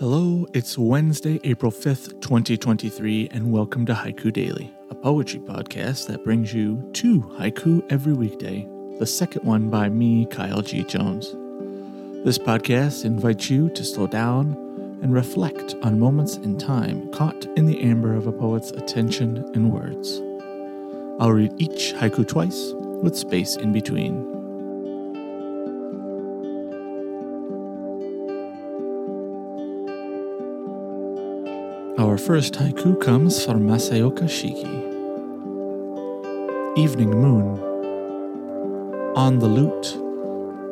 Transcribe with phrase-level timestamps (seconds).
[0.00, 6.24] Hello, it's Wednesday, April 5th, 2023, and welcome to Haiku Daily, a poetry podcast that
[6.24, 8.66] brings you two haiku every weekday,
[8.98, 10.84] the second one by me, Kyle G.
[10.84, 11.32] Jones.
[12.24, 14.52] This podcast invites you to slow down
[15.02, 19.70] and reflect on moments in time caught in the amber of a poet's attention and
[19.70, 20.22] words.
[21.20, 22.72] I'll read each haiku twice
[23.02, 24.29] with space in between.
[32.00, 34.72] Our first haiku comes from Masaoka Shiki.
[36.74, 37.60] Evening Moon.
[39.14, 39.98] On the lute,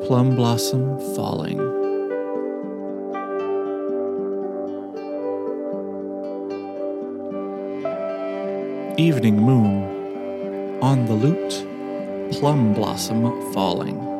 [0.06, 1.60] plum blossom falling.
[8.96, 10.80] Evening Moon.
[10.80, 11.62] On the lute,
[12.32, 14.17] plum blossom falling.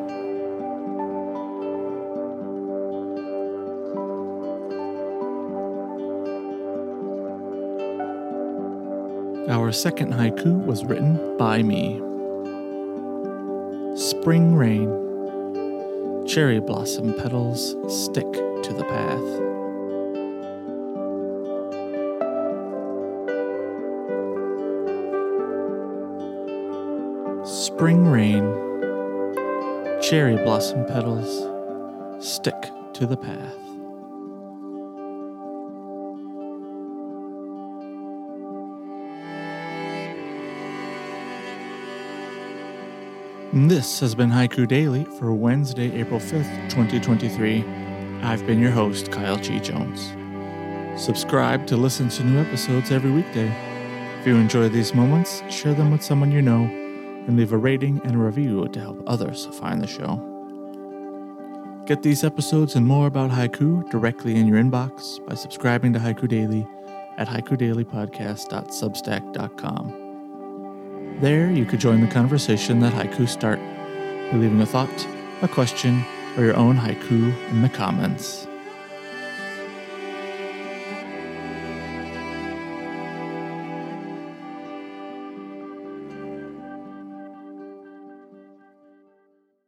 [9.47, 12.01] Our second haiku was written by me.
[13.95, 14.89] Spring rain.
[16.27, 19.47] Cherry blossom petals stick to the path.
[27.47, 28.43] Spring rain.
[30.01, 31.47] Cherry blossom petals
[32.19, 33.68] stick to the path.
[43.51, 47.65] This has been Haiku Daily for Wednesday, April 5th, 2023.
[48.21, 49.59] I've been your host, Kyle G.
[49.59, 50.13] Jones.
[51.03, 53.51] Subscribe to listen to new episodes every weekday.
[54.19, 57.99] If you enjoy these moments, share them with someone you know and leave a rating
[58.03, 60.23] and a review to help others find the show.
[61.87, 66.27] Get these episodes and more about haiku directly in your inbox by subscribing to Haiku
[66.27, 66.67] Daily
[67.17, 70.08] at haikudailypodcast.substack.com.
[71.19, 73.59] There, you could join the conversation that haiku start
[74.31, 75.07] by leaving a thought,
[75.41, 76.05] a question,
[76.37, 78.47] or your own haiku in the comments.